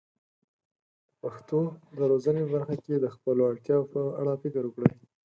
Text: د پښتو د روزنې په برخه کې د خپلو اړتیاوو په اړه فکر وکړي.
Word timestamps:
د 1.13 1.13
پښتو 1.21 1.59
د 1.97 1.99
روزنې 2.11 2.41
په 2.45 2.49
برخه 2.55 2.75
کې 2.83 2.93
د 2.99 3.05
خپلو 3.15 3.41
اړتیاوو 3.51 3.91
په 3.93 4.01
اړه 4.21 4.33
فکر 4.43 4.63
وکړي. 4.65 4.91